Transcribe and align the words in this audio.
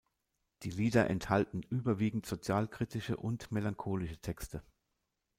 Die 0.63 0.71
Lieder 0.71 1.11
enthalten 1.11 1.61
überwiegend 1.61 2.25
sozialkritische 2.25 3.17
und 3.17 3.51
melancholische 3.51 4.17
Texte. 4.17 4.63